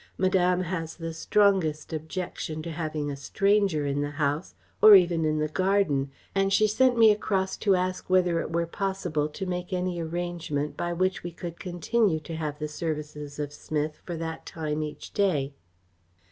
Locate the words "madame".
0.17-0.61